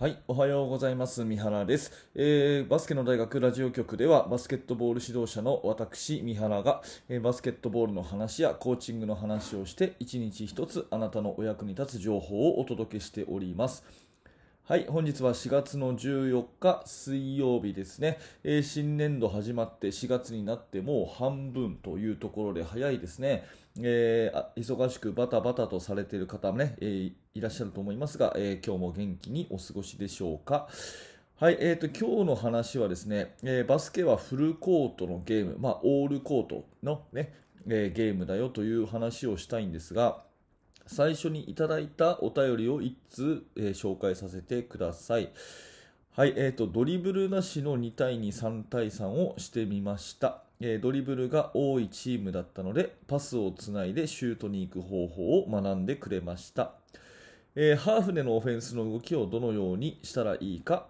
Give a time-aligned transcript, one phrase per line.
[0.00, 1.26] はい、おはようございます。
[1.26, 6.80] 三原です、えーバスケの大学ラジオ局では、バスケットボール指導者の私、三原が、
[7.10, 13.84] えーバスケットボールの話やコーチングの話をして、一日一つあなたのお役に立つ情報をお届けしております。
[14.64, 23.44] はい、本日は4月の14日水曜日ですね、えー新年度始まって4月になってもう半分というところで早いですね、
[23.78, 30.68] えー忙しくバタバタとされている方もね、えーいらっしゃると思いますが、えー今日も元気にお過ごしでしょうか？
[31.36, 37.32] はい、えー、と今日の話はですね、えーバスケはフルコートのゲーム、まあ、オールコートの、ね
[37.68, 40.24] えーゲームだよという話をしたいんですが、
[40.88, 45.30] 最初にいただいたお便りを1通、えー紹介させてください。
[46.16, 50.42] はい、えーと、ドリブルなしの2対2、3対3をしてみました。
[50.60, 56.72] えードリブルが多いチームだったので、パスをつないでシュートに行く方法を学んでくれました。
[57.56, 60.86] えーハーフでのオフェンスの動きをどのようにしたらいいか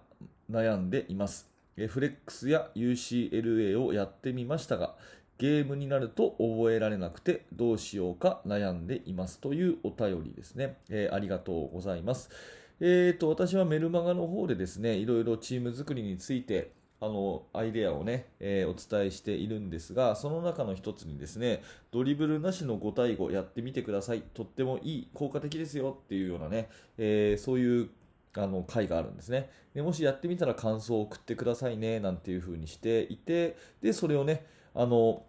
[0.51, 1.49] 悩んでいます。
[1.79, 4.95] えーフレックスや UCLA をやってみましたが、
[5.39, 10.77] ゲームになると覚えられなくてどうしようか悩んでいますというお便りですね。
[10.91, 12.29] えーありがとうございます。
[12.79, 24.23] えー、と私はメルマガの方でですね、いろいろチーム作りについてあのアイデアをね、えーお伝えしているんですが、その中の一つにですね、ドリブルなしの5対5やってみてください。
[24.35, 27.91] とってもいい、効果的ですよっていうようなね、えーそういう
[28.37, 29.83] あの回があるんですねで。
[29.83, 35.25] もしやってみたら感想を送ってくださいねなんていう風にしていて、で、それをね、あの、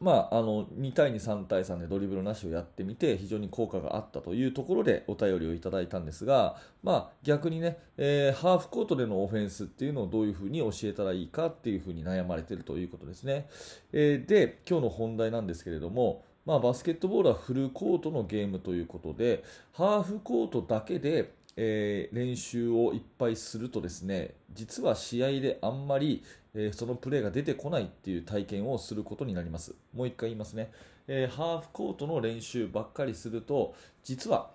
[0.00, 13.48] まあ、あの2対2、3対3でドリブルなしをやってみて非常に効果があったというところでお便りをいただいたんですが、まあ、逆にね、えーハーフコートでのオフェンスっていうのをどういうふうに教えたらいいかっていうふうに悩まれているということですね。
[13.92, 26.22] えーで、今日の本題なんですけれども、まあ、バスケットボールはフルコートのゲームということで、ハーフコートだけで、えー練習をいっぱいするとですね、実は試合であんまり、
[26.54, 29.74] えーそのプレーが出てこないっていう体験をすることになります。
[29.94, 30.70] もう一回言いますね。
[31.08, 34.50] えーハーフコートの練習ばっかりすると、実は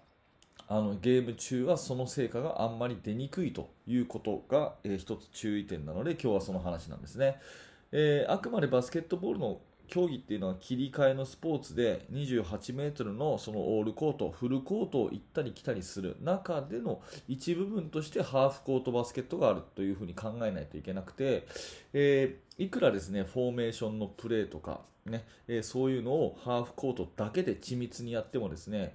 [0.67, 7.39] あのゲーム中はその成果があんまり出にくいということが、えーつ注意点なので今日はその話なんですね、
[7.91, 9.59] えあくまでバスケットボールの
[9.89, 21.47] 競技っていうのは切り替えのスポーツで28メートルのそのオールコート、フルコートを行ったり来たりする中での一部分としてハーフコートバスケットがあるというふうに考えないといけなくて、
[21.93, 28.93] えーいくらですねフォーメーションのプレーとか、ねえーそういうのをハーフコートだけで緻密にやってもですね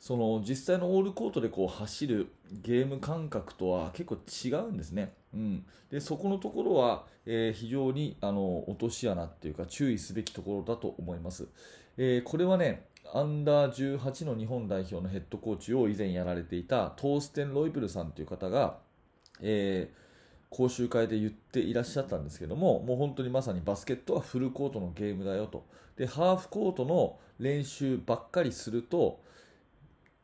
[0.00, 5.12] その実際のオールコートでこう走るゲーム感覚とは結構違うんですね。
[5.34, 11.48] うん、でそこのところは、えー非常にあの落とし穴っていうか注意すべきところだと思います。
[11.96, 18.78] えーこれはねアンダー18の日本代表のヘッドコーチを以前やられていたトーステン・ロイブルさんという方が、
[19.40, 20.08] えー
[20.50, 25.66] 講習会で言っていらっしゃったんですけども、もう本当にまさにバスケットはフルコートのゲームだよと。
[25.96, 29.20] で、ハーフコートの練習ばっかりすると、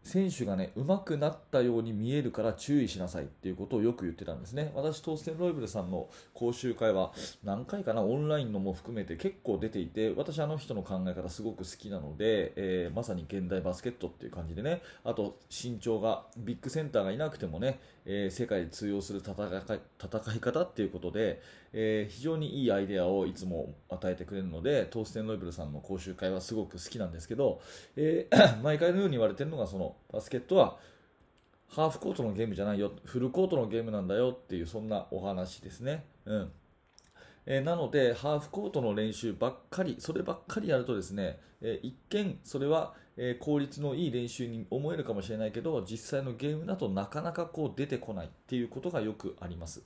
[0.04, 4.70] 選手がね、上手くなったように見えるから注意しなさいっていうことをよく言ってたんですね。
[4.74, 21.40] 私、トーステン・ロイブルさんの講習会は何回かな、オンラインのも含めて結構出ていて、私、あの人の考え方すごく好きなので、えーまさに現代バスケットっていう感じでね、あと身長が、ビッグセンターがいなくてもね、えー世界で通用する戦い戦い方っていうことで、
[21.72, 27.62] えー非常にいいアイデアをいつも与えてくれるので、トーステン・ロイブルさんの講習会はすごく好きなんですけど、
[27.96, 28.28] え
[28.62, 30.76] 毎回のように言われてるのが、そのバスケットは
[31.68, 36.04] ハーフコートのゲームじゃないよ、フルコートのゲームなんだよっていう、そんなお話ですね。
[36.24, 36.52] うん
[37.46, 49.82] えなので、ハーフコートの練習ばっかり、そればっかりやるとですね、え一見それは、え効率のいい練習に思えるかもしれないけど、実際のゲームだとなかなかこう出てこないっていうことがよくあります。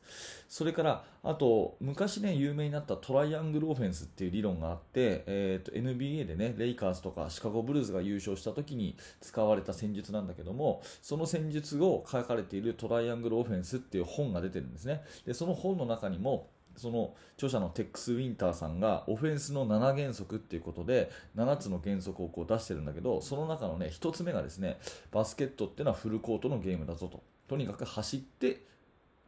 [0.49, 15.03] それから、あと、昔ね、有名になったトライアングルオフェンスっていう理論があって、えーと NBA でね、レイカーズとかシカゴブルーズが優勝した時に使われた戦術なんだけども、その戦術を書かれているトライアングルオフェンスっていう本が出てるんですね。
[15.27, 24.79] で、その本の中にも、その著者のテックス・ウィンターさんがオフェンスの7原則っていうことで7つの原則をこう出してるんだけどその中のね1つ目がですね
[25.13, 27.23] バスケットっていうのはフルコートのゲームだぞと。
[27.49, 28.63] とにかく走って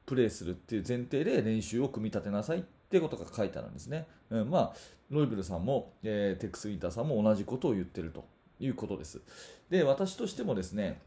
[0.04, 4.76] プレーするっていう前提で練習を組み立てなさいっていうことが書いてあるんですね、うん、まあ
[5.10, 8.24] ロイブルさんも、えーテックス・ウィンターさんも同じことを言ってると。
[8.60, 9.20] いうことです。
[9.70, 11.00] で私としてもですね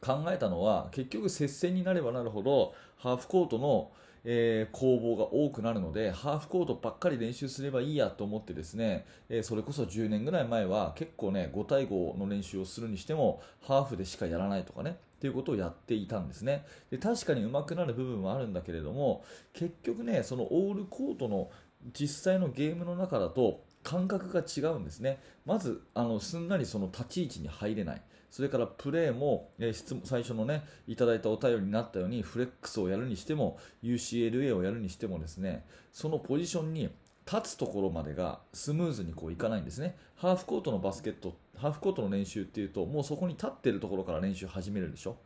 [0.00, 3.92] 考えたのは結局接戦になればなるほどハーフコートの、
[4.24, 16.64] えー攻防が多くなるのでハーフコートばっかり練習すればいいやと思ってですね、えーそれこそ10年ぐらい前は結構ね5対5の練習をするにしてもハーフでしかやらないとかねっていうことをやっていたんですね。
[16.90, 21.50] で確かに上手くなる部分はあるんだけれども結局ねそのオールコートの
[21.92, 25.20] 実際のゲームの中だと感覚が違うんですね。
[25.46, 28.02] まずあのすんなりその立ち位置に入れない。
[28.30, 36.90] それからプレーも、え、質問最初のねいただいたお便りになったようにフレックスをやるにしても UCLA をやるにしてもですねそのポジションに
[37.30, 39.96] 立つところまでがスムーズにこういかないんですね。
[40.16, 45.18] ハーフコートのバスケット、ハーフコートの練習っていうと、もうそこに立ってるところから練習始めるでしょ。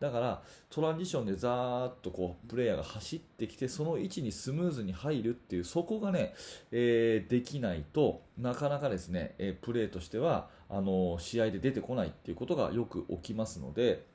[0.00, 6.34] だからトランジションでザーっとこうプレイヤーが走ってきてその位置にスムーズに入るっていうそこがね、
[6.72, 14.13] えー、できないとなかなかですね、えー、プレーとしてはあのー、試合で出てこないっていうことがよく起きますので。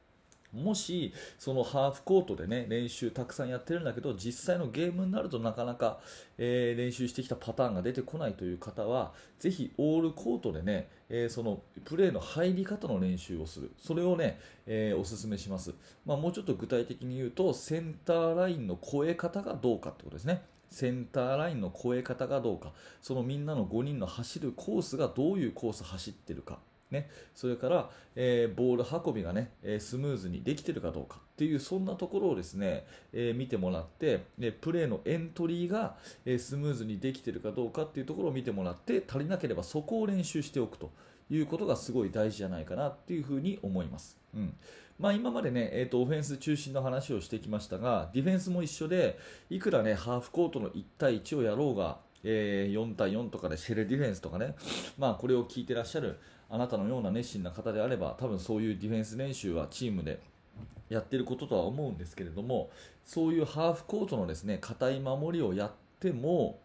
[0.54, 6.00] もしそのハーフコートでね練習たくさんやってるんだけど実際のゲームになるとなかなか、
[6.38, 13.72] えー、練習してきたパターンが出てこないという方はぜひオールコートでね、えー、そのプレーの入り方の練習をする。
[13.78, 15.74] それをね、えー、おすすめします、
[16.06, 20.42] まあ、もうちょっと具体的に言うとセンターラインの越え方がどうかってことですね。
[20.72, 22.74] センターラインの越え方がどうか。
[23.02, 26.60] そのみんなの5人の走るコースがどういうコース走ってるか。
[26.92, 34.24] ね、それから、えー、ボール運びがね、えー、スムーズにできているかどうかっていうそんなところをですね、えー、見てもらって、
[34.62, 40.92] プレーのエントリーが、えスムーズにできているかどうかっていうところを見てもらって足りなければそこを練習しておくと
[41.30, 44.18] いうことがすごい大事じゃないかなっていうふうに思います。
[44.34, 44.54] うん
[45.00, 49.18] まあ、今までね、えーと、オフェンス中心の話をしてきましたがディフェンスも一緒で
[49.50, 54.56] いくらねハーフコートの1対1をやろうが、えー、4対4とかでシェルディフェンスとかね、
[54.98, 56.20] まあ、これを聞いてらっしゃる
[56.50, 60.20] あなたのような熱心な方であれば多分そういうディフェンス練習はチームで
[60.90, 62.70] やってることとは思うんですけれども
[63.06, 66.60] そういうハーフコートのですね硬い守りをやっても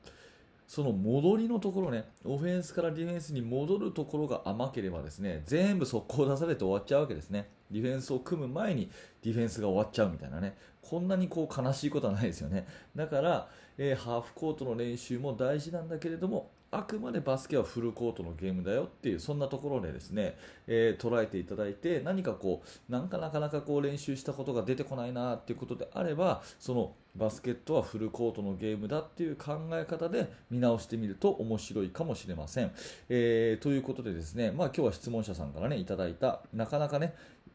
[0.66, 7.48] その戻りのところねオフェンスからディフェンスに戻るところが甘ければですね全部速攻出されて終わっちゃうわけですね。
[7.70, 8.90] ディフェンスを組む前に
[9.22, 10.56] ディフェンスが終わっちゃうみたいなね。
[10.80, 12.66] こんなにこう悲しいことはないですよね。
[12.94, 13.48] だから、
[13.78, 20.36] えー、ハーフコートの練習も大事なんだけれどもあくまでバスケはフルコートのゲームだよっていうそんなところでですね、
[20.66, 32.72] えー、捉えていただいて何かこうなんかなかなかこう練習したことが出てこないなっていうことであればそのバスケットはフルコートのゲームだっていう考え方で見直してみると面白いかもしれません。
[33.08, 37.14] えー、ということでですね、まあ、今日は質問者さんからねいただいたなかなかね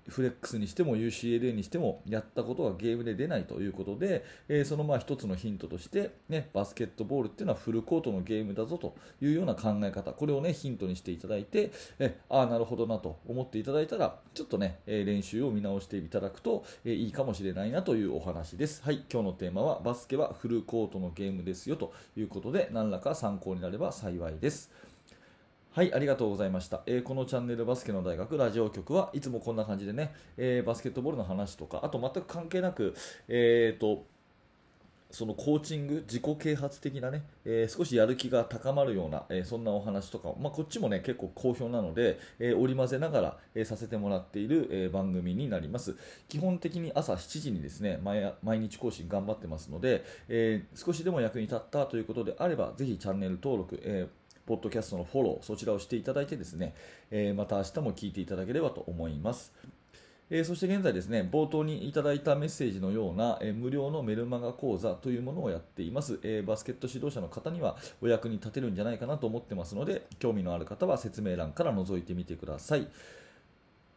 [0.10, 24.72] フレックスにしても UCLA にしてもやったことがゲームで出ないということで、えー、そのまあ一つのヒントとして、ね、バスケットボールっていうのはフルコートのゲームだぞというような考え方これを、ね、ヒントにしていただいてえああなるほどなと思っていただいたらちょっとね、え練習を見直していただくと、えいいかもしれないなというお話ですはい今日のテーマはバスケはフルコートのゲームですよということで何らか参考になれば幸いです
[25.72, 26.82] はい、ありがとうございました。
[26.88, 32.96] えー、このチャンネルバスケの大学ラジオ局はいつもこんな感じでね、えー、バスケットボールの話とか、あと全く関係なく、
[33.28, 34.04] えーと、
[35.12, 45.96] そのコーチング、自己啓発的なね、えー、少しやる気が高まるような、えー、そんなお話とか、まあ、こっちもね、結構好評なので、えー、織り交ぜながら、えさせてもらっている、え番組になります。
[46.28, 48.00] 基本的に朝7時にですね、
[48.44, 54.08] 毎日更新頑張ってますので、え少しでも役に立ったということであれば、ぜひチャンネル登録、え
[54.46, 56.76] ポッドキャストのフォロー、そちらをしていただいてですね、
[57.10, 59.54] え、また明日も聞いていただければと思います。
[60.32, 72.88] えー、そして現在ですね、冒頭にいただいたメッセージのような、えー、無料のメルマガ講座というものをやっています、えー、バスケット指導者の方にはお役に立てるんじゃないかなと思ってますので、興味のある方は説明欄から覗いてみてください。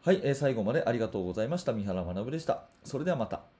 [0.04, 1.72] はい、え最後までありがとうございました。
[1.72, 2.64] 三原学でした。
[2.82, 3.51] それではまた。